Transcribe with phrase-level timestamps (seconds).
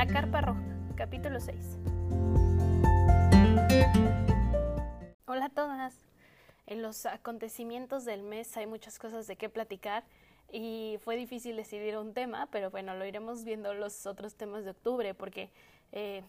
[0.00, 0.62] La Carpa Roja,
[0.96, 1.76] capítulo 6.
[5.26, 5.94] Hola a todas.
[6.66, 10.04] En los acontecimientos del mes hay muchas cosas de qué platicar
[10.50, 14.70] y fue difícil decidir un tema, pero bueno, lo iremos viendo los otros temas de
[14.70, 15.50] octubre porque
[15.92, 16.22] eh,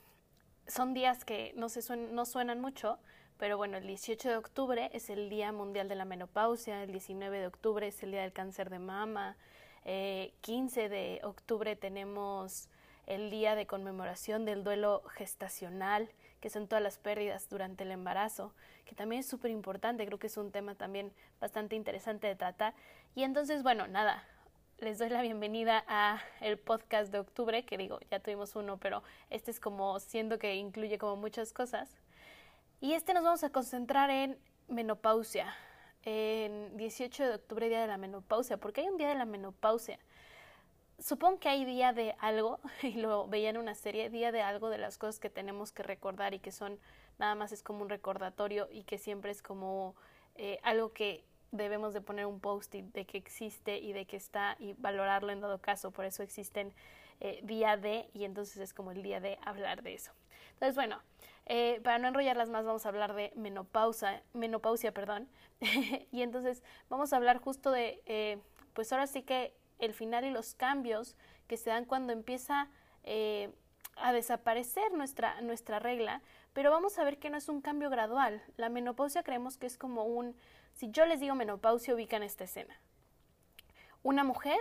[0.67, 2.99] son días que no, se no suenan mucho,
[3.37, 7.39] pero bueno, el 18 de octubre es el Día Mundial de la Menopausia, el 19
[7.39, 9.37] de octubre es el Día del Cáncer de Mama,
[9.85, 12.67] eh, 15 de octubre tenemos
[13.11, 18.53] el Día de Conmemoración del Duelo Gestacional, que son todas las pérdidas durante el embarazo,
[18.85, 21.11] que también es súper importante, creo que es un tema también
[21.41, 22.73] bastante interesante de tratar.
[23.13, 24.23] Y entonces, bueno, nada,
[24.77, 29.03] les doy la bienvenida a el podcast de octubre, que digo, ya tuvimos uno, pero
[29.29, 31.97] este es como siendo que incluye como muchas cosas.
[32.79, 34.37] Y este nos vamos a concentrar en
[34.69, 35.53] menopausia,
[36.03, 39.99] en 18 de octubre, día de la menopausia, porque hay un día de la menopausia.
[41.01, 44.69] Supongo que hay día de algo, y lo veía en una serie, día de algo
[44.69, 46.79] de las cosas que tenemos que recordar y que son
[47.17, 49.95] nada más es como un recordatorio y que siempre es como
[50.35, 54.55] eh, algo que debemos de poner un post-it de que existe y de que está
[54.59, 55.89] y valorarlo en todo caso.
[55.91, 56.71] Por eso existen
[57.19, 60.11] eh, día de y entonces es como el día de hablar de eso.
[60.53, 61.01] Entonces, bueno,
[61.47, 65.27] eh, para no enrollarlas más vamos a hablar de menopausa, menopausia, perdón.
[66.11, 68.37] y entonces vamos a hablar justo de, eh,
[68.73, 72.69] pues ahora sí que el final y los cambios que se dan cuando empieza
[73.97, 76.21] a desaparecer nuestra, nuestra regla,
[76.53, 78.41] pero vamos a ver que no es un cambio gradual.
[78.55, 80.35] La menopausia creemos que es como un
[80.73, 82.79] si yo les digo menopausia, ubican esta escena.
[84.03, 84.59] Una mujer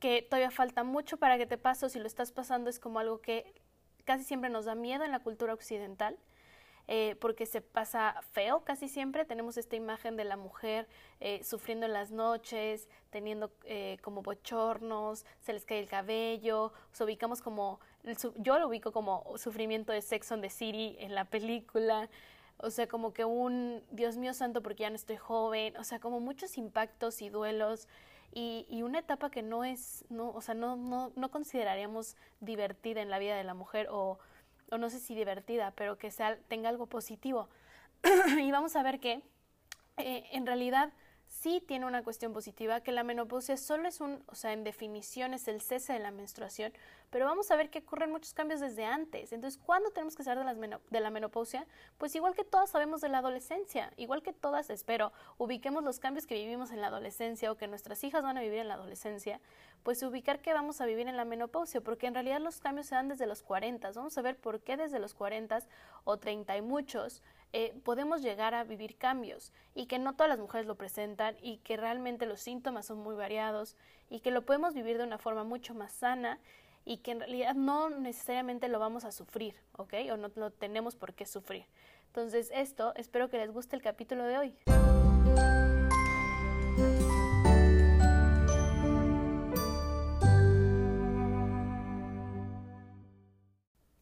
[0.00, 3.20] que todavía falta mucho para que te pase si lo estás pasando es como algo
[3.20, 3.54] que
[4.04, 6.18] casi siempre nos da miedo en la cultura occidental.
[6.88, 9.24] Eh, porque se pasa feo casi siempre.
[9.24, 10.88] Tenemos esta imagen de la mujer
[11.20, 17.04] eh, sufriendo en las noches, teniendo eh, como bochornos, se les cae el cabello, se
[17.04, 17.78] ubicamos como,
[18.36, 22.10] yo lo ubico como sufrimiento de Sex on the City en la película,
[22.58, 26.00] o sea, como que un Dios mío santo porque ya no estoy joven, o sea,
[26.00, 27.88] como muchos impactos y duelos.
[28.34, 33.02] Y, y una etapa que no es, no, o sea, no, no, no consideraríamos divertida
[33.02, 34.18] en la vida de la mujer o,
[34.72, 37.48] o no sé si divertida, pero que sea, tenga algo positivo.
[38.40, 39.22] y vamos a ver que
[39.98, 40.92] eh, en realidad
[41.32, 45.32] sí tiene una cuestión positiva, que la menopausia solo es un, o sea, en definición
[45.32, 46.72] es el cese de la menstruación,
[47.10, 49.32] pero vamos a ver que ocurren muchos cambios desde antes.
[49.32, 51.66] Entonces, ¿cuándo tenemos que saber de, la menopausia?
[51.96, 56.26] Pues igual que todas sabemos de la adolescencia, igual que todas, espero, ubiquemos los cambios
[56.26, 59.40] que vivimos en la adolescencia o que nuestras hijas van a vivir en la adolescencia,
[59.82, 62.94] pues ubicar que vamos a vivir en la menopausia, porque en realidad los cambios se
[62.94, 63.90] dan desde los 40.
[63.92, 65.60] Vamos a ver por qué desde los 40
[66.04, 67.22] o 30 y muchos
[67.54, 71.58] eh, podemos llegar a vivir cambios y que no todas las mujeres lo presentan y
[71.58, 73.76] que realmente los síntomas son muy variados
[74.08, 76.38] y que lo podemos vivir de una forma mucho más sana
[76.86, 79.92] y que en realidad no necesariamente lo vamos a sufrir, ¿ok?
[80.12, 81.66] O no lo tenemos por qué sufrir.
[82.06, 84.56] Entonces esto, espero que les guste el capítulo de hoy.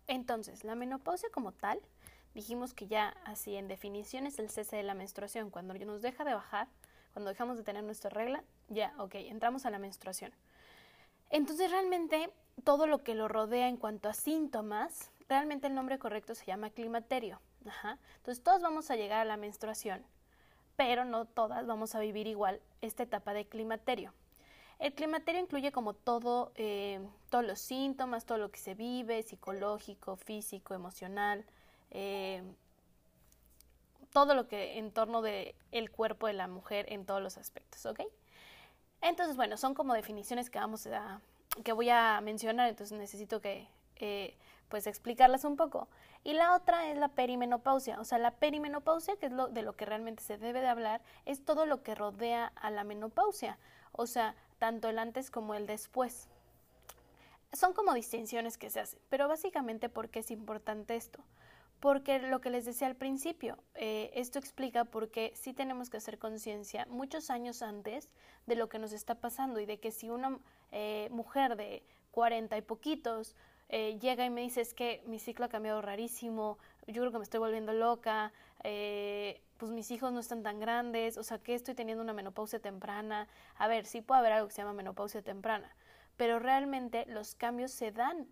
[0.06, 1.80] Entonces, la menopausia como tal
[2.34, 5.50] dijimos que ya así en definición es el cese de la menstruación.
[5.50, 6.68] Cuando nos deja de bajar,
[7.12, 10.32] cuando dejamos de tener nuestra regla, ya, ok, entramos a la menstruación.
[11.30, 12.30] Entonces realmente
[12.64, 16.70] todo lo que lo rodea en cuanto a síntomas, realmente el nombre correcto se llama
[16.70, 17.40] climaterio.
[18.16, 20.04] Entonces todos vamos a llegar a la menstruación,
[20.76, 24.12] pero no todas vamos a vivir igual esta etapa de climaterio.
[24.78, 30.16] El climaterio incluye como todo, eh, todos los síntomas, todo lo que se vive, psicológico,
[30.16, 31.44] físico, emocional,
[31.90, 32.42] eh,
[34.12, 37.86] todo lo que en torno del el cuerpo de la mujer en todos los aspectos,
[37.86, 38.00] ¿ok?
[39.02, 41.20] Entonces, bueno, son como definiciones que vamos a,
[41.64, 44.36] que voy a mencionar, entonces necesito que, eh,
[44.68, 45.88] pues, explicarlas un poco.
[46.22, 49.74] Y la otra es la perimenopausia, o sea, la perimenopausia, que es lo de lo
[49.74, 53.58] que realmente se debe de hablar, es todo lo que rodea a la menopausia,
[53.92, 56.28] o sea, tanto el antes como el después.
[57.52, 61.20] Son como distinciones que se hacen, pero básicamente, ¿por qué es importante esto?
[61.80, 65.96] Porque lo que les decía al principio, eh, esto explica por qué sí tenemos que
[65.96, 68.10] hacer conciencia muchos años antes
[68.46, 70.38] de lo que nos está pasando y de que si una
[70.72, 73.34] eh, mujer de cuarenta y poquitos
[73.70, 77.18] eh, llega y me dice es que mi ciclo ha cambiado rarísimo, yo creo que
[77.18, 81.74] me estoy volviendo loca, pues mis hijos no están tan grandes, o sea que estoy
[81.74, 83.26] teniendo una menopausia temprana.
[83.56, 85.74] A ver, sí puede haber algo que se llama menopausia temprana,
[86.16, 88.28] pero realmente los cambios se dan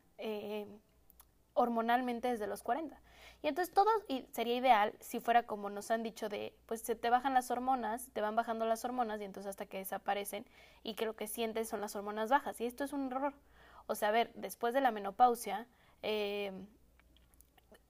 [1.55, 3.01] hormonalmente desde los 40.
[3.41, 6.97] Y entonces todo y sería ideal si fuera como nos han dicho de, pues se
[6.97, 10.45] te bajan las hormonas, te van bajando las hormonas y entonces hasta que desaparecen
[10.83, 12.61] y que lo que sientes son las hormonas bajas.
[12.61, 13.35] Y esto es un error.
[13.87, 15.69] O sea, a ver, después de la menopausia,
[16.03, 16.53] eh,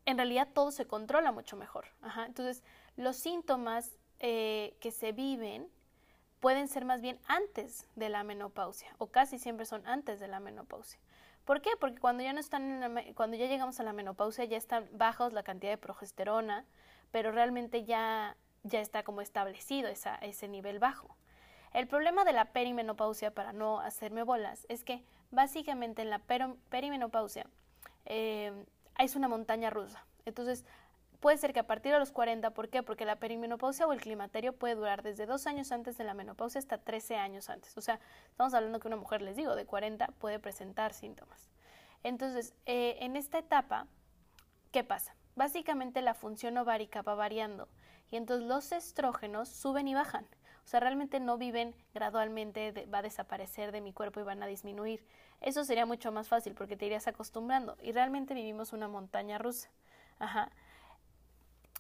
[0.05, 1.87] en realidad todo se controla mucho mejor.
[2.27, 2.63] Entonces,
[2.97, 5.69] los síntomas eh, que se viven
[6.41, 10.41] pueden ser más bien antes de la menopausia o casi siempre son antes de la
[10.41, 11.01] menopausia.
[11.49, 11.71] ¿Por qué?
[11.81, 15.43] Porque cuando ya no están cuando ya llegamos a la menopausia ya están bajos la
[15.43, 16.67] cantidad de progesterona,
[17.11, 21.17] pero realmente ya ya está como establecido ese nivel bajo.
[21.73, 26.21] El problema de la perimenopausia, para no hacerme bolas, es que básicamente en la
[26.69, 27.47] perimenopausia
[28.05, 28.53] eh,
[28.99, 30.05] es una montaña rusa.
[30.27, 30.67] Entonces,
[31.21, 32.83] puede ser que a partir de los 40, ¿por qué?
[32.83, 36.59] Porque la perimenopausia o el climaterio puede durar desde dos años antes de la menopausia
[36.59, 37.77] hasta 13 años antes.
[37.77, 38.01] O sea,
[38.31, 41.51] estamos hablando que una mujer, les digo, de 40 puede presentar síntomas.
[42.03, 43.87] Entonces, eh, en esta etapa,
[44.71, 45.15] ¿qué pasa?
[45.35, 47.69] Básicamente la función ovárica va variando
[48.11, 50.27] y entonces los estrógenos suben y bajan.
[50.65, 54.47] O sea, realmente no viven gradualmente, va a desaparecer de mi cuerpo y van a
[54.47, 55.03] disminuir.
[55.41, 57.77] Eso sería mucho más fácil porque te irías acostumbrando.
[57.83, 59.71] Y realmente vivimos una montaña rusa.
[60.19, 60.51] Ajá.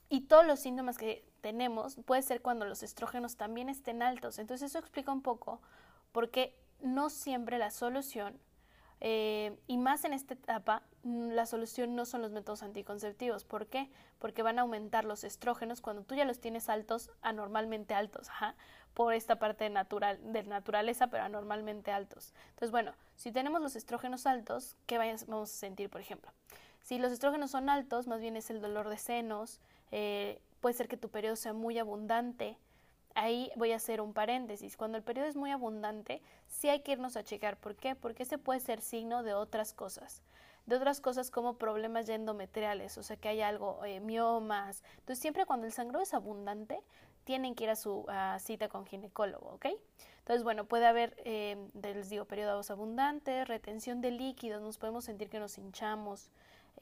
[0.09, 4.39] Y todos los síntomas que tenemos puede ser cuando los estrógenos también estén altos.
[4.39, 5.61] Entonces eso explica un poco
[6.13, 8.39] por qué no siempre la solución
[9.01, 13.45] eh, y más en esta etapa, mm, la solución no son los métodos anticonceptivos.
[13.45, 13.91] ¿Por qué?
[14.19, 18.29] Porque van a aumentar los estrógenos cuando tú ya los tienes altos, anormalmente altos,
[18.95, 22.35] por esta parte natural, de naturaleza, pero anormalmente altos.
[22.51, 26.33] Entonces, bueno, si tenemos los estrógenos altos, ¿qué vamos a sentir, por ejemplo?
[26.83, 30.89] Si los estrógenos son altos, más bien es el dolor de senos, eh, puede ser
[30.89, 32.59] que tu periodo sea muy abundante,
[33.15, 34.77] ahí voy a hacer un paréntesis.
[34.77, 37.57] Cuando el periodo es muy abundante, sí hay que irnos a checar.
[37.59, 37.95] ¿Por qué?
[37.95, 40.23] Porque ese puede ser signo de otras cosas.
[40.67, 44.83] De otras cosas como problemas ya endometriales, o sea que hay algo, eh, miomas.
[44.99, 46.79] Entonces, siempre cuando el sangrado es abundante,
[47.25, 48.07] tienen que ir a su
[48.39, 49.67] cita con ginecólogo, ¿ok?
[50.21, 55.31] Entonces, bueno, puede haber, eh, les digo, periodos abundantes, retención de líquidos, nos podemos sentir
[55.31, 56.31] que nos hinchamos,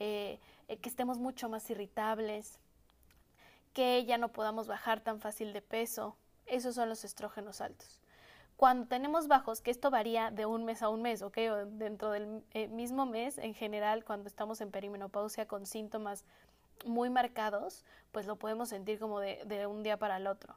[0.01, 2.59] eh, que estemos mucho más irritables,
[3.77, 8.01] que ya no podamos bajar tan fácil de peso, esos son los estrógenos altos.
[8.57, 11.37] Cuando tenemos bajos, que esto varía de un mes a un mes, ¿ok?
[11.53, 16.25] O dentro del eh, mismo mes, en general, cuando estamos en perimenopausia con síntomas
[16.87, 20.57] muy marcados, pues lo podemos sentir como de, un día para el otro.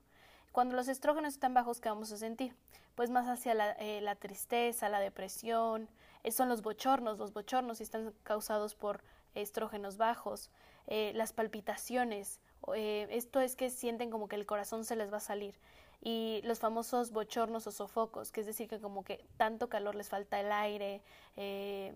[0.53, 2.55] Cuando los estrógenos están bajos, ¿qué vamos a sentir?
[2.95, 5.89] Pues más hacia la, eh, tristeza, la depresión,
[6.23, 9.03] eh, son los bochornos, los bochornos están causados por
[9.35, 10.51] estrógenos bajos,
[10.87, 12.39] las palpitaciones,
[12.75, 15.55] esto es que sienten como que el corazón se les va a salir
[16.01, 20.09] y los famosos bochornos o sofocos, que es decir, que como que tanto calor les
[20.09, 21.01] falta el aire,
[21.35, 21.93] eh,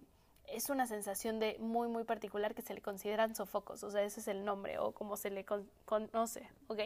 [0.47, 4.19] es una sensación de muy, muy particular que se le consideran sofocos, o sea, ese
[4.19, 5.45] es el nombre o como se le
[5.85, 6.79] conoce, ¿ok?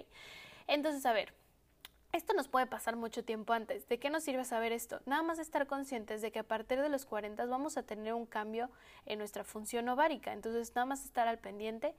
[0.68, 1.34] Entonces, a ver,
[2.14, 3.88] esto nos puede pasar mucho tiempo antes.
[3.90, 5.02] ¿De qué nos sirve saber esto?
[5.06, 8.26] Nada más estar conscientes de que a partir de los 40 vamos a tener un
[8.26, 8.70] cambio
[9.06, 11.96] en nuestra función ovárica, entonces nada más estar al pendiente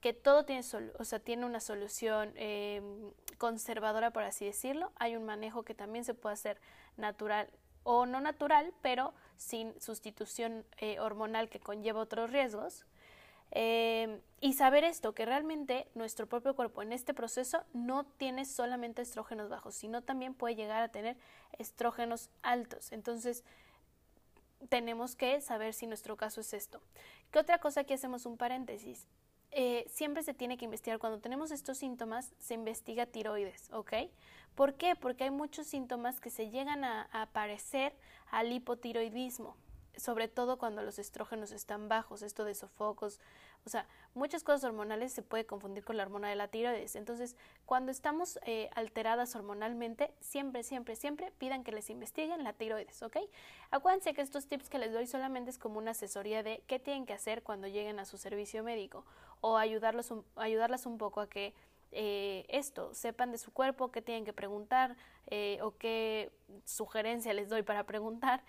[0.00, 0.62] que todo tiene,
[0.98, 4.92] o sea, tiene una solución em, conservadora, por así decirlo.
[4.96, 6.60] Hay un manejo que también se puede hacer
[6.96, 7.50] natural
[7.82, 12.86] o no natural, pero sin sustitución eh, hormonal que conlleva otros riesgos.
[13.52, 19.02] Em, y saber esto, que realmente nuestro propio cuerpo en este proceso no tiene solamente
[19.02, 21.16] estrógenos bajos, sino también puede llegar a tener
[21.58, 22.92] estrógenos altos.
[22.92, 23.44] Entonces,
[24.68, 26.80] tenemos que saber si nuestro caso es esto.
[27.30, 29.06] ¿Qué otra cosa que hacemos un paréntesis?
[29.52, 30.98] Eh, siempre se tiene que investigar.
[30.98, 33.92] Cuando tenemos estos síntomas, se investiga tiroides, ¿ok?
[34.54, 34.94] ¿Por qué?
[34.96, 37.94] Porque hay muchos síntomas que se llegan a, a aparecer
[38.30, 39.56] al hipotiroidismo
[39.96, 43.20] sobre todo cuando los estrógenos están bajos, esto de sofocos,
[43.66, 46.96] o sea, muchas cosas hormonales se puede confundir con la hormona de la tiroides.
[46.96, 47.36] Entonces,
[47.66, 53.18] cuando estamos eh, alteradas hormonalmente, siempre, siempre, siempre pidan que les investiguen la tiroides, ¿ok?
[53.70, 57.06] Acuérdense que estos tips que les doy solamente es como una asesoría de qué tienen
[57.06, 59.04] que hacer cuando lleguen a su servicio médico
[59.40, 61.54] o ayudarlos ayudarlas un poco a que
[61.92, 66.30] eh, esto, sepan de su cuerpo, qué tienen que preguntar eh, o qué
[66.64, 68.44] sugerencia les doy para preguntar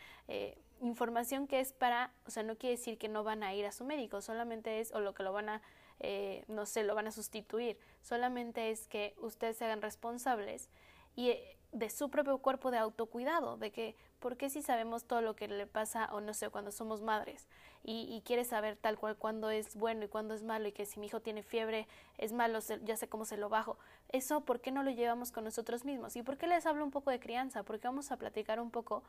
[0.82, 3.72] información que es para, o sea, no quiere decir que no van a ir a
[3.72, 5.62] su médico, solamente es, o lo que lo van a,
[6.00, 10.70] eh, no sé, lo van a sustituir, solamente es que ustedes se hagan responsables
[11.16, 15.22] y eh, de su propio cuerpo de autocuidado, de que, ¿por qué si sabemos todo
[15.22, 17.50] lo que le pasa, o no sé, cuando somos madres,
[17.84, 21.00] y, quiere saber tal cual cuándo es bueno y cuándo es malo, y que si
[21.00, 21.88] mi hijo tiene fiebre
[22.20, 23.78] es malo, ya sé cómo se lo bajo,
[24.10, 26.16] eso, ¿por qué no lo llevamos con nosotros mismos?
[26.16, 27.64] ¿Y por qué les hablo un poco de crianza?
[27.64, 29.04] Porque vamos a platicar un poco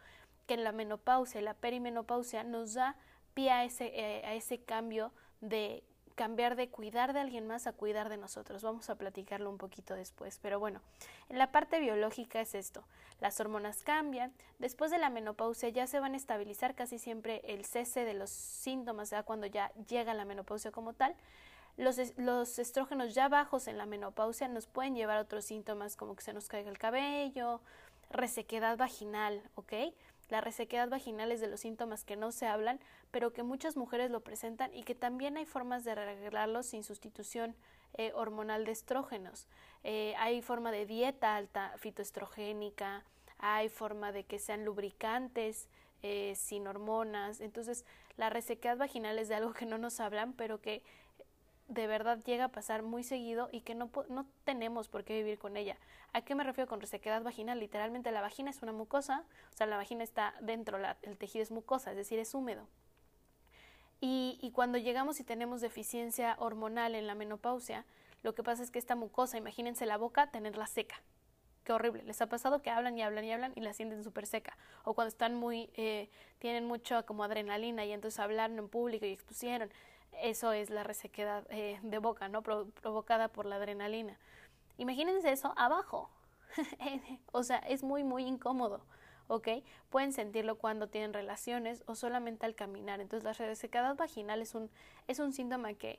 [0.46, 2.96] que la menopausia y la perimenopausia nos da
[3.34, 7.72] pie a ese, eh, a ese cambio de cambiar de cuidar de alguien más a
[7.72, 8.62] cuidar de nosotros.
[8.62, 10.38] Vamos a platicarlo un poquito después.
[10.40, 10.80] Pero bueno,
[11.28, 12.84] en la parte biológica es esto.
[13.20, 14.32] Las hormonas cambian.
[14.58, 18.30] Después de la menopausia ya se van a estabilizar casi siempre el cese de los
[18.30, 21.14] síntomas, sea, cuando ya llega la menopausia como tal.
[21.76, 26.14] Los, los, estrógenos ya bajos en la menopausia nos pueden llevar a otros síntomas como
[26.14, 27.62] que se nos caiga el cabello,
[28.10, 29.72] resequedad vaginal, ¿ok?
[30.28, 32.80] La resequedad vaginal es de los síntomas que no se hablan,
[33.12, 37.54] pero que muchas mujeres lo presentan y que también hay formas de arreglarlos sin sustitución
[37.94, 39.46] eh, hormonal de estrógenos.
[39.84, 43.04] Eh, hay forma de dieta alta fitoestrogénica,
[43.38, 45.68] hay forma de que sean lubricantes
[46.02, 47.40] eh, sin hormonas.
[47.42, 47.84] Entonces,
[48.16, 50.82] la resequedad vaginal es de algo que no nos hablan, pero que
[51.68, 55.38] de verdad llega a pasar muy seguido y que no, no tenemos por qué vivir
[55.38, 55.76] con ella.
[56.14, 57.60] ¿A qué me refiero con resequedad vaginal?
[57.60, 61.50] Literalmente la vagina es una mucosa, o sea, la vagina está dentro, el tejido es
[61.50, 62.66] mucosa, es decir, es húmedo.
[64.02, 67.86] Y, y cuando llegamos y tenemos deficiencia hormonal en la menopausia,
[68.22, 71.00] lo que pasa es que esta mucosa, imagínense la boca, tenerla seca.
[71.64, 72.02] Qué horrible.
[72.02, 74.58] Les ha pasado que hablan y hablan y hablan y la sienten súper seca.
[74.84, 79.12] O cuando están muy, eh, tienen mucho como adrenalina y entonces hablaron en público y
[79.12, 79.70] expusieron
[80.20, 82.42] eso es la resequedad eh, de boca, ¿no?
[82.42, 84.18] provocada por la adrenalina.
[84.78, 86.10] Imagínense eso abajo.
[87.32, 88.84] o sea, es muy, muy incómodo.
[89.90, 93.00] Pueden sentirlo cuando tienen relaciones o solamente al caminar.
[93.00, 94.70] Entonces, la resequedad vaginal es un,
[95.08, 95.98] es un síntoma que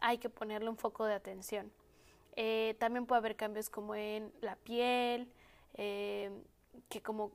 [0.00, 1.72] hay que ponerle un foco de atención.
[2.36, 5.30] Eh, también puede haber cambios como en la piel,
[5.74, 6.30] eh,
[6.88, 7.32] que como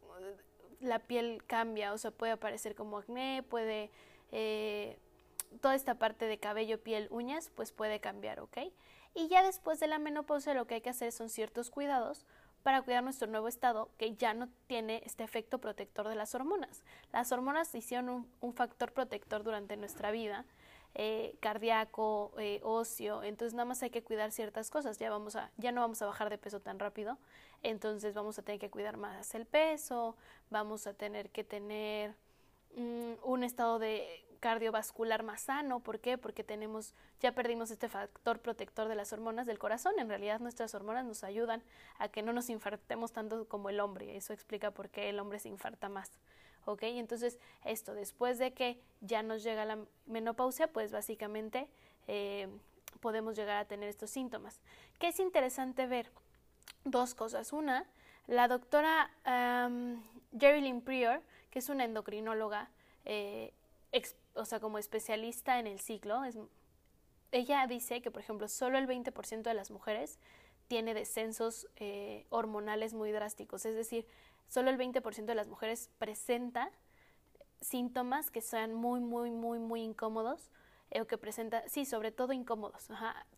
[0.80, 3.90] la piel cambia, o sea, puede aparecer como acné, puede
[5.62, 8.58] toda esta parte de cabello, piel, uñas, pues puede cambiar, ¿ok?
[9.14, 12.26] Y ya después de la menopausia lo que hay que hacer son ciertos cuidados
[12.68, 16.84] para cuidar nuestro nuevo estado que ya no tiene este efecto protector de las hormonas.
[17.14, 20.44] Las hormonas hicieron un, factor protector durante nuestra vida,
[20.94, 25.50] eh, cardíaco, eh, óseo, entonces nada más hay que cuidar ciertas cosas, ya, vamos a,
[25.56, 27.18] ya no vamos a bajar de peso tan rápido,
[27.64, 30.18] entonces vamos a tener que cuidar más el peso,
[30.50, 32.16] vamos a tener que tener
[32.76, 35.80] mm, un estado de cardiovascular más sano.
[35.80, 36.18] ¿Por qué?
[36.18, 39.94] Porque tenemos, ya perdimos este factor protector de las hormonas del corazón.
[39.98, 41.64] En realidad nuestras hormonas nos ayudan
[41.98, 44.16] a que no nos infartemos tanto como el hombre.
[44.16, 46.12] Eso explica por qué el hombre se infarta más.
[46.66, 46.84] ¿Ok?
[46.84, 51.70] Entonces, esto, después de que ya nos llega la menopausia, pues básicamente
[52.08, 52.48] eh,
[53.00, 54.60] podemos llegar a tener estos síntomas.
[55.00, 56.12] ¿Qué es interesante ver?
[56.84, 57.54] Dos cosas.
[57.54, 57.86] Una,
[58.28, 60.02] la doctora um,
[60.84, 62.70] Prior, que es una endocrinóloga,
[63.06, 63.54] eh,
[64.38, 66.22] o sea, como especialista en el ciclo,
[67.32, 70.20] ella dice que, por ejemplo, solo el 20% de las mujeres
[70.68, 74.06] tiene descensos eh, hormonales muy drásticos, es decir,
[74.48, 76.72] solo el 20% de las mujeres presenta
[77.62, 80.52] síntomas que sean muy, muy, muy, muy incómodos
[80.92, 82.88] eh, o que presenta, sí, sobre todo incómodos.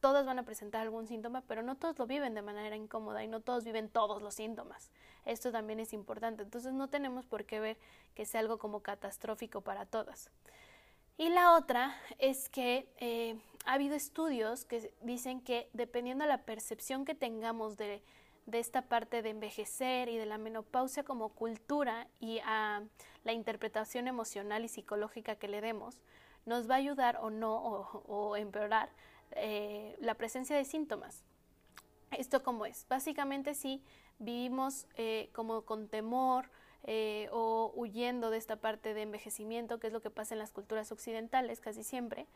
[0.01, 3.27] Todas van a presentar algún síntoma, pero no todos lo viven de manera incómoda y
[3.27, 4.91] no todos viven todos los síntomas.
[5.25, 6.43] Esto también es importante.
[6.43, 7.77] Entonces no tenemos por qué ver
[8.13, 10.29] que sea algo como catastrófico para todas.
[11.19, 16.45] Y la otra es que eh, ha habido estudios que dicen que dependiendo de la
[16.45, 18.01] percepción que tengamos de,
[18.45, 22.83] de esta parte de envejecer y de la menopausia como cultura y a
[23.25, 26.01] la interpretación emocional y psicológica que le demos,
[26.45, 28.89] nos va a ayudar o no, o, empeorar
[29.31, 31.25] eh, la presencia de síntomas.
[32.11, 32.88] ¿Esto cómo es?
[32.88, 33.83] Básicamente si
[34.19, 36.49] vivimos eh, como con temor
[36.83, 40.51] eh, o huyendo de esta parte de envejecimiento, que es lo que pasa en las
[40.51, 42.27] culturas occidentales casi siempre,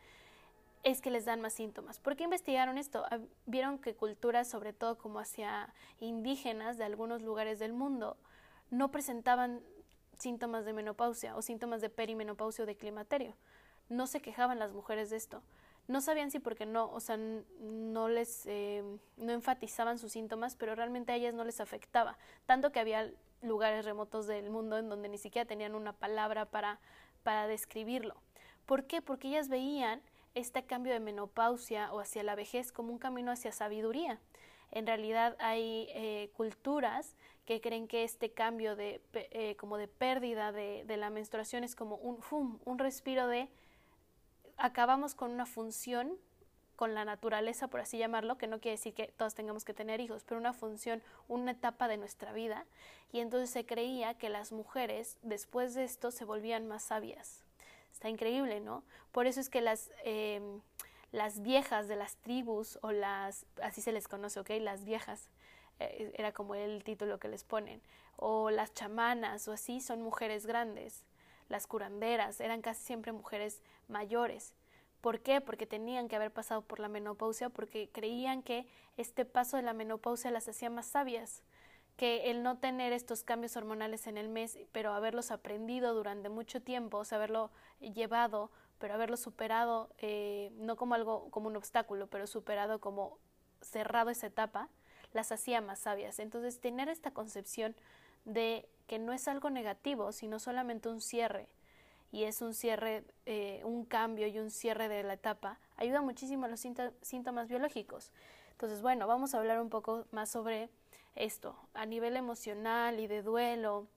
[0.82, 1.98] es que les dan más síntomas.
[1.98, 3.04] ¿Por qué investigaron esto?
[3.10, 8.16] Ah, vieron que culturas, sobre todo como hacia indígenas de algunos lugares del mundo,
[8.70, 9.62] no presentaban
[10.18, 13.34] síntomas de menopausia o síntomas de perimenopausia o de climaterio
[13.88, 15.42] no se quejaban las mujeres de esto.
[15.86, 18.82] No sabían si porque no, o sea, no les, eh,
[19.18, 22.16] no enfatizaban sus síntomas, pero realmente a ellas no les afectaba.
[22.46, 23.10] Tanto que había
[23.44, 26.80] lugares remotos del mundo en donde ni siquiera tenían una palabra para,
[27.22, 28.14] para describirlo.
[28.66, 29.02] ¿Por qué?
[29.02, 30.02] Porque ellas veían
[30.34, 34.20] este cambio de menopausia o hacia la vejez como un camino hacia sabiduría.
[34.70, 40.50] En realidad hay eh, culturas que creen que este cambio de, eh, como de pérdida
[40.50, 42.18] de, de, la menstruación es como un,
[42.64, 43.48] un respiro de
[44.56, 46.16] acabamos con una función
[46.76, 50.00] con la naturaleza, por así llamarlo, que no quiere decir que todos tengamos que tener
[50.00, 52.66] hijos, pero una función, una etapa de nuestra vida,
[53.12, 57.42] y entonces se creía que las mujeres después de esto se volvían más sabias.
[57.92, 58.82] Está increíble, ¿no?
[59.12, 60.60] Por eso es que las, em,
[61.12, 64.50] las viejas de las tribus, o las, así se les conoce, ¿ok?
[64.60, 65.30] Las viejas,
[65.78, 67.80] eh, era como el título que les ponen,
[68.16, 71.04] o las chamanas, o así, son mujeres grandes
[71.48, 74.54] las curanderas, eran casi siempre mujeres mayores.
[75.04, 75.42] ¿Por qué?
[75.42, 79.74] Porque tenían que haber pasado por la menopausia, porque creían que este paso de la
[79.74, 81.42] menopausia las hacía más sabias,
[81.98, 86.62] que el no tener estos cambios hormonales en el mes, pero haberlos aprendido durante mucho
[86.62, 92.06] tiempo, o sea, haberlo llevado, pero haberlo superado, eh, no como algo, como un obstáculo,
[92.06, 93.18] pero superado como
[93.60, 94.70] cerrado esa etapa,
[95.12, 96.18] las hacía más sabias.
[96.18, 97.76] Entonces, tener esta concepción
[98.24, 101.50] de que no es algo negativo, sino solamente un cierre,
[102.14, 106.46] y es un cierre, eh, un cambio y un cierre de la etapa, ayuda muchísimo
[106.46, 106.64] a los
[107.02, 108.12] síntomas biológicos.
[108.52, 110.70] Entonces, bueno, vamos a hablar un poco más sobre
[111.16, 113.88] esto, a nivel emocional y de duelo.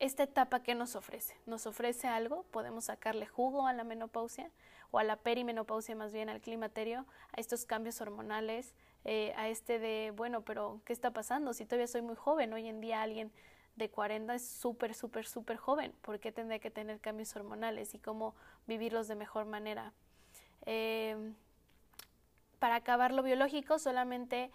[0.00, 1.34] Esta etapa, ¿qué nos ofrece?
[1.46, 2.42] ¿Nos ofrece algo?
[2.50, 4.50] ¿Podemos sacarle jugo a la menopausia
[4.90, 8.74] o a la perimenopausia, más bien al climaterio, a estos cambios hormonales,
[9.06, 11.54] eh, a este de, bueno, pero ¿qué está pasando?
[11.54, 13.32] Si todavía soy muy joven, hoy en día alguien
[13.76, 15.92] de 40 es súper, súper, súper joven.
[16.02, 18.34] ¿Por qué tendría que tener cambios hormonales y cómo
[18.66, 19.92] vivirlos de mejor manera?
[20.66, 21.32] Eh,
[22.58, 24.50] para acabar lo biológico, solamente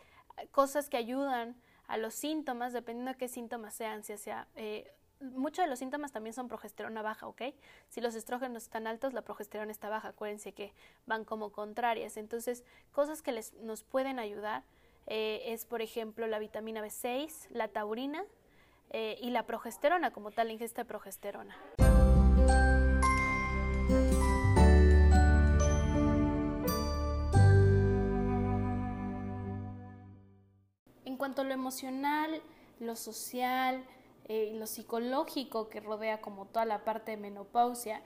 [0.51, 1.55] cosas que ayudan
[1.87, 6.11] a los síntomas, dependiendo de qué síntomas sean, si sea, eh, muchos de los síntomas
[6.11, 7.41] también son progesterona baja, ¿ok?
[7.89, 10.73] Si los estrógenos están altos, la progesterona está baja, acuérdense que
[11.05, 12.17] van como contrarias.
[12.17, 14.63] Entonces, cosas que les, nos pueden ayudar
[15.07, 18.23] eh, es, por ejemplo, la vitamina B6, la taurina
[18.89, 21.55] eh, y la progesterona, como tal, ingesta de progesterona.
[31.05, 32.41] En cuanto a lo emocional,
[32.79, 33.83] lo social
[34.29, 38.01] eh, lo psicológico que rodea como toda la parte de menopausia,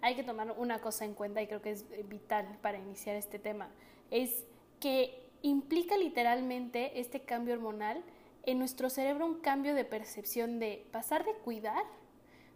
[0.00, 3.38] hay que tomar una cosa en cuenta y creo que es vital para iniciar este
[3.38, 3.68] tema,
[4.10, 4.46] es
[4.80, 8.02] que implica literalmente este cambio hormonal
[8.46, 11.84] en nuestro cerebro un cambio de percepción de pasar de cuidar,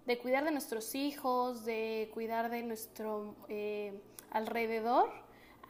[0.06, 5.10] de cuidar de nuestros hijos, de cuidar de nuestro eh, alrededor,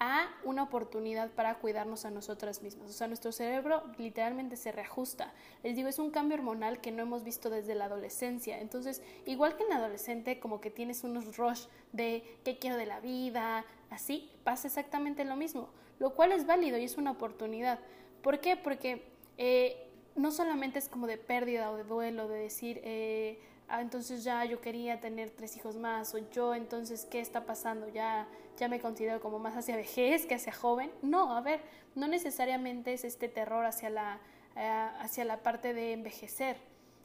[0.02, 2.88] a una oportunidad para cuidarnos a nosotras mismas.
[2.88, 5.34] O sea, nuestro cerebro literalmente se reajusta.
[5.62, 8.60] Les digo, es un cambio hormonal que no hemos visto desde la adolescencia.
[8.60, 12.86] Entonces, igual que en la adolescente, como que tienes unos rush de qué quiero de
[12.86, 15.68] la vida, así, pasa exactamente lo mismo,
[15.98, 17.78] lo cual es válido y es una oportunidad.
[18.22, 18.56] ¿Por qué?
[18.56, 19.04] Porque
[19.36, 24.24] eh, no solamente es como de pérdida o de duelo, de decir, eh, ah, entonces
[24.24, 27.88] ya yo quería tener tres hijos más, o yo entonces, ¿qué está pasando?
[27.88, 28.28] Ya
[28.60, 30.92] ya me considero como más hacia vejez que hacia joven.
[31.02, 31.60] No, a ver,
[31.94, 34.20] no necesariamente es este terror hacia la,
[34.54, 36.58] eh, hacia la parte de envejecer,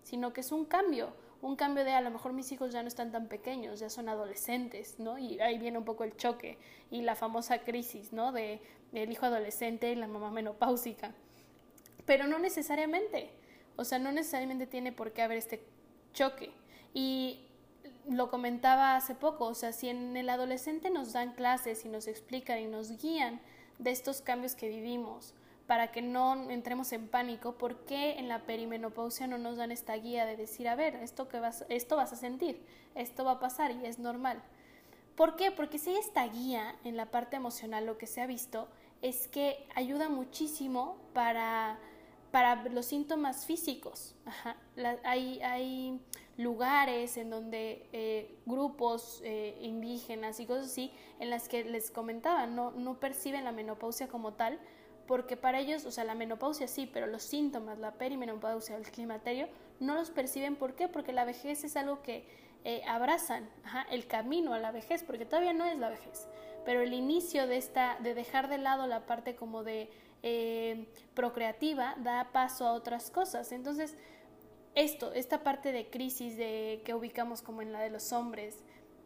[0.03, 2.89] sino que es un cambio, un cambio de a lo mejor mis hijos ya no
[2.89, 5.17] están tan pequeños, ya son adolescentes, ¿no?
[5.17, 6.57] Y ahí viene un poco el choque
[6.91, 8.33] y la famosa crisis, ¿no?
[8.33, 8.59] De
[8.91, 11.13] el hijo adolescente y la mamá menopáusica.
[12.05, 13.29] Pero no necesariamente,
[13.75, 15.63] o sea, no necesariamente tiene por qué haber este
[16.13, 16.51] choque.
[16.93, 17.45] Y
[18.07, 22.07] lo comentaba hace poco, o sea, si en el adolescente nos dan clases y nos
[22.07, 23.41] explican y nos guían
[23.79, 25.33] de estos cambios que vivimos
[25.67, 29.95] para que no entremos en pánico, ¿por qué en la perimenopausia no nos dan esta
[29.95, 33.39] guía de decir, a ver, esto, que vas, esto vas a sentir, esto va a
[33.39, 34.43] pasar y es normal?
[35.15, 35.49] ¿Por qué?
[35.51, 38.67] Porque si hay esta guía en la parte emocional, lo que se ha visto
[39.05, 41.77] es que ayuda muchísimo para,
[42.31, 44.15] para los síntomas físicos.
[45.03, 46.01] hay, hay
[46.37, 52.47] lugares en donde eh, grupos eh, indígenas y cosas así, en las que les comentaba,
[52.47, 54.59] no, no perciben la menopausia como tal,
[55.05, 58.89] porque para ellos, o sea, la menopausia sí, pero los síntomas, la perimenopausia o el
[58.89, 59.47] climaterio,
[59.79, 60.55] no los perciben.
[60.55, 60.87] ¿Por qué?
[60.87, 62.25] Porque la vejez es algo que
[62.63, 63.47] eh, abrazan,
[63.91, 66.27] el camino a la vejez, porque todavía no es la vejez,
[66.65, 69.89] pero el inicio de esta, de dejar de lado la parte como de
[71.13, 73.51] procreativa, da paso a otras cosas.
[73.51, 73.95] Entonces,
[74.73, 78.57] esto, esta parte de crisis de que ubicamos como en la de los hombres,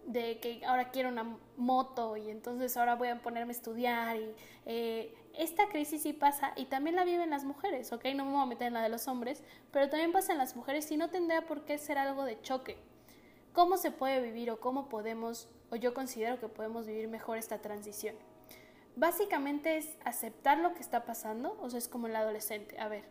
[0.05, 4.17] de que ahora quiero una moto y entonces ahora voy a ponerme a estudiar
[4.65, 8.05] eh, esta crisis sí pasa y también la viven las mujeres, ¿ok?
[8.15, 10.55] No me voy a meter en la de los hombres, pero también pasa en las
[10.55, 12.77] mujeres y no tendría por qué ser algo de choque.
[13.53, 17.59] ¿Cómo se puede vivir o cómo podemos, o yo considero que podemos vivir mejor esta
[17.59, 18.15] transición?
[18.95, 23.05] Básicamente es aceptar lo que está pasando, o sea, es como el adolescente, a ver,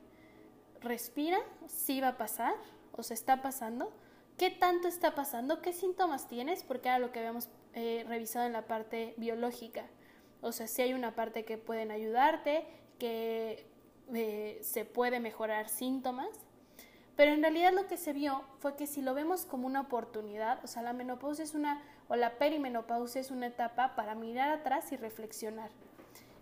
[0.81, 2.55] respira, sí va a pasar
[2.93, 3.93] o se está pasando,
[4.37, 8.53] qué tanto está pasando, qué síntomas tienes, porque era lo que habíamos eh, revisado en
[8.53, 9.87] la parte biológica.
[10.41, 12.67] O sea, si hay una parte que pueden ayudarte,
[12.99, 13.67] que
[14.15, 16.29] eh, se puede mejorar síntomas,
[17.17, 20.65] pero en realidad lo que se vio fue que si lo vemos como una oportunidad,
[20.65, 24.91] o sea, la menopausia es una, o la perimenopausia es una etapa para mirar atrás
[24.93, 25.71] y reflexionar.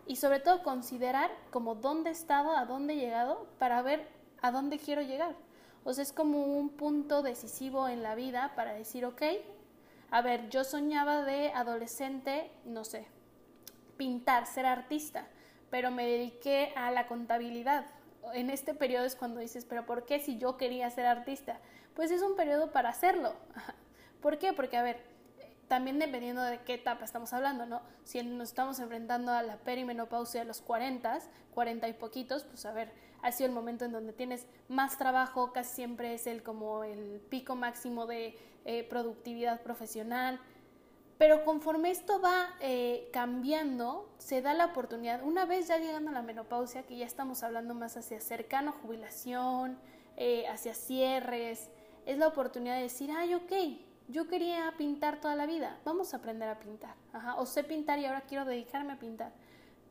[0.06, 4.06] Y sobre todo considerar como dónde he estado, a dónde he llegado, para ver
[4.40, 5.34] a dónde quiero llegar.
[5.84, 9.22] O sea, es como un punto decisivo en la vida para decir, ok,
[10.10, 13.06] a ver, yo soñaba de adolescente, no sé,
[13.96, 15.26] pintar, ser artista,
[15.70, 17.86] pero me dediqué a la contabilidad.
[18.34, 21.58] En este periodo es cuando dices, pero ¿por qué si yo quería ser artista?
[21.94, 23.34] Pues es un periodo para hacerlo.
[24.20, 24.52] ¿Por qué?
[24.52, 25.15] Porque, a ver,
[25.68, 27.82] también dependiendo de qué etapa estamos hablando, ¿no?
[28.04, 31.18] Si nos estamos enfrentando a la perimenopausia de los 40,
[31.54, 35.52] 40 y poquitos, pues a ver, ha sido el momento en donde tienes más trabajo,
[35.52, 40.40] casi siempre es el como el pico máximo de eh, productividad profesional.
[41.18, 46.14] Pero conforme esto va eh, cambiando, se da la oportunidad, una vez ya llegando a
[46.14, 49.78] la menopausia, que ya estamos hablando más hacia cercano jubilación,
[50.16, 51.70] eh, hacia cierres,
[52.04, 53.52] es la oportunidad de decir, ay, ok,
[54.08, 56.94] yo quería pintar toda la vida, vamos a aprender a pintar.
[57.38, 59.32] o sé pintar y ahora quiero dedicarme a pintar.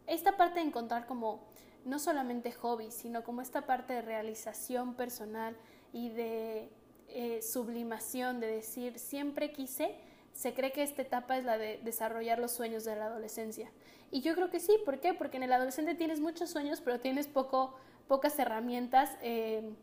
[0.07, 1.43] Esta parte de encontrar como
[1.83, 5.55] no solamente hobby, sino como esta parte de realización personal
[5.93, 6.69] y de
[7.09, 9.95] eh, sublimación, de decir, siempre quise,
[10.33, 13.71] se cree que esta etapa es la de desarrollar los sueños de la adolescencia.
[14.11, 15.13] Y yo creo que sí, ¿por qué?
[15.13, 17.75] Porque en el adolescente tienes muchos sueños, pero tienes poco,
[18.07, 19.11] pocas herramientas.
[19.21, 19.73] Eh,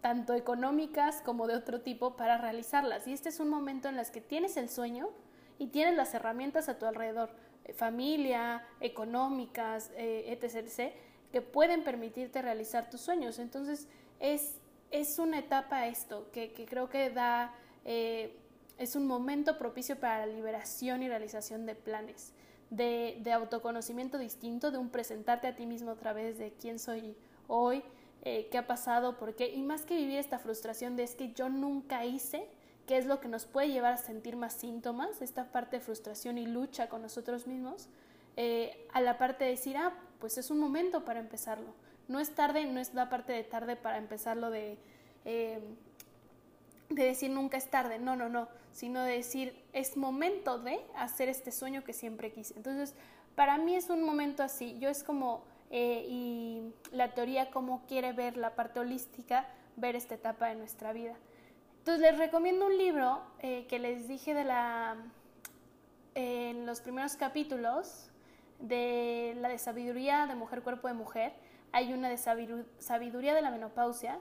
[0.00, 3.06] tanto económicas como de otro tipo, para realizarlas.
[3.06, 5.10] Y este es un momento en el que tienes el sueño
[5.58, 7.30] y tienes las herramientas a tu alrededor,
[7.64, 10.92] eh, familia, económicas, eh, etc.,
[11.30, 13.38] que pueden permitirte realizar tus sueños.
[13.38, 13.86] Entonces,
[14.18, 14.58] es,
[14.90, 18.36] es una etapa esto, que, creo que da, eh,
[18.78, 22.32] es un momento propicio para la liberación y realización de planes,
[22.70, 27.16] de, de autoconocimiento distinto, de un presentarte a ti mismo a través de quién soy
[27.46, 27.84] hoy,
[28.22, 31.32] eh, qué ha pasado, por qué, y más que vivir esta frustración de es que
[31.32, 32.46] yo nunca hice,
[32.86, 36.38] qué es lo que nos puede llevar a sentir más síntomas, esta parte de frustración
[36.38, 37.88] y lucha con nosotros mismos,
[38.36, 41.72] eh, a la parte de decir, ah, pues es un momento para empezarlo.
[42.08, 44.76] No es tarde, no es la parte de tarde para empezarlo de,
[45.24, 45.60] eh,
[46.88, 51.28] de decir nunca es tarde, no, no, no, sino de decir es momento de hacer
[51.28, 52.54] este sueño que siempre quise.
[52.54, 52.94] Entonces,
[53.34, 58.12] para mí es un momento así, yo es como eh, y la teoría cómo quiere
[58.12, 61.14] ver la parte holística, ver esta etapa de nuestra vida.
[61.78, 64.96] Entonces les recomiendo un libro eh, que les dije de la,
[66.14, 68.10] en los primeros capítulos
[68.58, 71.32] de la de sabiduría de mujer, cuerpo de mujer.
[71.72, 74.18] Hay una de sabiduría de la menopausia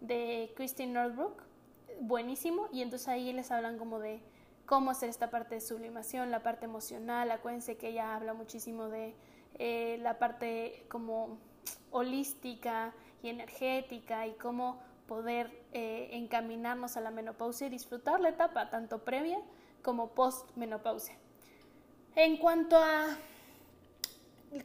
[0.00, 1.42] de Christine Northbrook,
[2.00, 4.20] buenísimo, y entonces ahí les hablan como de
[4.66, 9.14] cómo hacer esta parte de sublimación, la parte emocional, acuérdense que ella habla muchísimo de
[9.58, 11.38] eh, la parte como
[11.90, 18.70] holística y energética y cómo poder eh, encaminarnos a la menopausia y disfrutar la etapa
[18.70, 19.40] tanto previa
[19.82, 21.16] como post-menopausia.
[22.14, 23.16] En cuanto a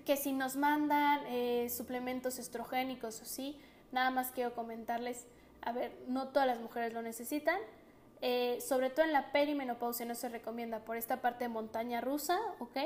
[0.05, 3.59] que si nos mandan eh, suplementos estrogénicos o sí,
[3.91, 5.27] nada más quiero comentarles,
[5.61, 7.59] a ver, no todas las mujeres lo necesitan,
[8.61, 12.77] sobre todo en la perimenopausia no se recomienda por esta parte de montaña rusa, ¿ok?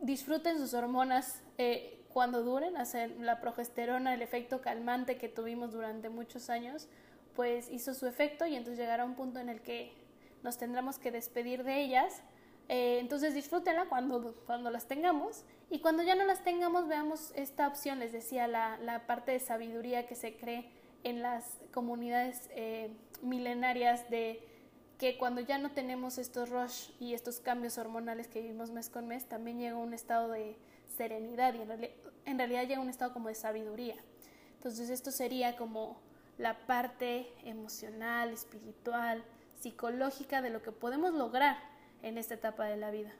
[0.00, 6.08] Disfruten sus hormonas eh, cuando duren, hacen la progesterona, el efecto calmante que tuvimos durante
[6.08, 6.88] muchos años,
[7.34, 9.92] pues hizo su efecto y entonces llegará un punto en el que
[10.42, 12.22] nos tendremos que despedir de ellas.
[12.68, 17.68] Eh, entonces disfrútenla cuando, cuando las tengamos y cuando ya no las tengamos veamos esta
[17.68, 20.70] opción, les decía, la, la parte de sabiduría que se cree
[21.04, 22.90] en las comunidades eh,
[23.22, 24.40] milenarias de
[24.98, 29.06] que cuando ya no tenemos estos rush y estos cambios hormonales que vivimos mes con
[29.06, 30.56] mes, también llega un estado de
[30.96, 31.60] serenidad y
[32.24, 33.96] en, realidad, llega un estado como de sabiduría.
[34.54, 36.00] Entonces esto sería como
[36.38, 39.22] la parte emocional, espiritual,
[39.60, 41.58] psicológica de lo que podemos lograr
[42.02, 43.12] en esta etapa de la vida.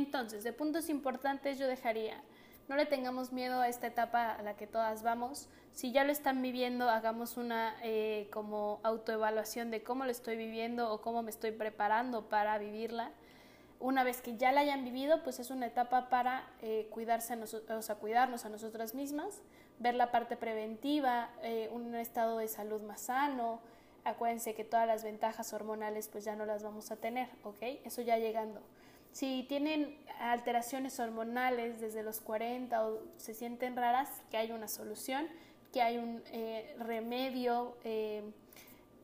[0.00, 2.22] Entonces, de puntos importantes yo dejaría,
[2.68, 5.50] no le tengamos miedo a esta etapa a la que todas vamos.
[5.72, 10.90] Si ya lo están viviendo, hagamos una eh, como autoevaluación de cómo lo estoy viviendo
[10.90, 13.10] o cómo me estoy preparando para vivirla.
[13.78, 17.82] Una vez que ya la hayan vivido, pues es una etapa para eh, cuidarse o
[17.82, 19.42] sea, cuidarnos a nosotras mismas,
[19.80, 23.60] ver la parte preventiva, eh, un estado de salud más sano.
[24.04, 27.60] Acuérdense que todas las ventajas hormonales pues ya no las vamos a tener, ¿ok?
[27.84, 28.62] Eso ya llegando.
[29.12, 35.26] Si tienen alteraciones hormonales desde los 40 o se sienten raras, que hay una solución,
[35.72, 38.22] que hay un eh, remedio eh,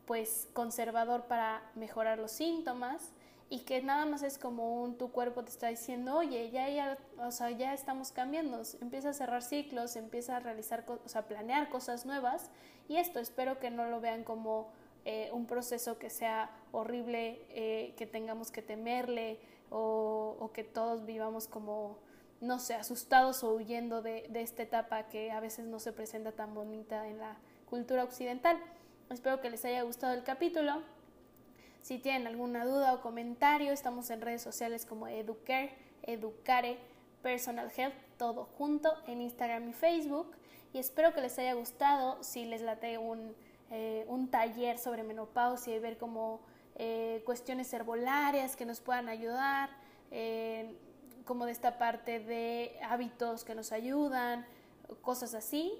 [0.05, 3.13] pues conservador para mejorar los síntomas
[3.49, 6.99] y que nada más es como un tu cuerpo te está diciendo, oye, ya, ya,
[7.19, 11.69] o sea, ya estamos cambiando, empieza a cerrar ciclos, empieza a realizar, o sea, planear
[11.69, 12.51] cosas nuevas
[12.89, 14.71] y esto espero que no lo vean como
[15.05, 19.39] eh, un proceso que sea horrible, que tengamos que temerle,
[19.71, 21.99] o, que todos vivamos como
[22.41, 26.33] no sé, asustados o huyendo de, de esta etapa que a veces no se presenta
[26.33, 27.37] tan bonita en la
[27.69, 28.59] cultura occidental.
[29.11, 30.83] Espero que les haya gustado el capítulo.
[31.81, 36.79] Si tienen alguna duda o comentario, estamos en redes sociales como Educare, Educare,
[37.23, 40.33] Personal Health, todo junto en Instagram y Facebook.
[40.73, 42.23] Y espero que les haya gustado.
[42.23, 43.35] Si les late un,
[43.71, 46.41] eh, un taller sobre menopausia y ver como
[46.77, 49.71] eh, cuestiones herbolarias que nos puedan ayudar,
[50.11, 50.77] eh,
[51.25, 54.47] como de esta parte de hábitos que nos ayudan,
[55.03, 55.73] cosas así.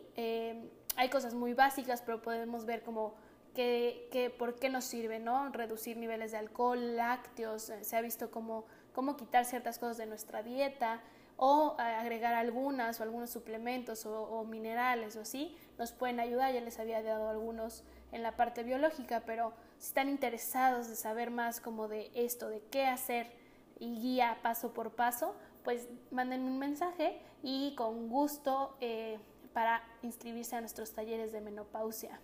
[0.97, 3.15] hay cosas muy básicas, pero podemos ver como
[3.57, 5.49] que, por qué nos sirve, ¿no?
[5.49, 10.07] Reducir niveles de alcohol, lácteos, eh, se ha visto cómo, cómo quitar ciertas cosas de
[10.07, 11.01] nuestra dieta
[11.39, 16.61] o eh, agregar algunas o algunos suplementos o, minerales o así, nos pueden ayudar, ya
[16.61, 17.83] les había dado algunos
[18.13, 22.63] en la parte biológica, pero si están interesados de saber más como de esto, de
[22.71, 23.31] qué hacer
[23.79, 25.35] y guía paso por paso,
[25.65, 29.19] pues manden un mensaje y con gusto eh,
[29.53, 32.21] para inscribirse a nuestros talleres de menopausia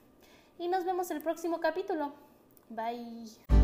[0.59, 2.13] y nos vemos el próximo capítulo.
[2.69, 3.62] Bye.